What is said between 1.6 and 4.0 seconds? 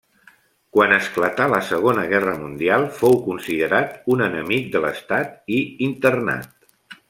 Segona Guerra Mundial fou considerat